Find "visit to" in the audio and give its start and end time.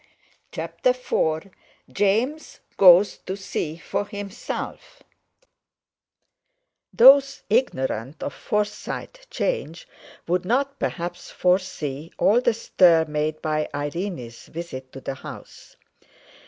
14.47-15.01